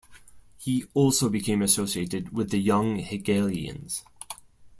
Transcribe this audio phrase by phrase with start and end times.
[0.57, 4.03] He also became associated with the Young Hegelians.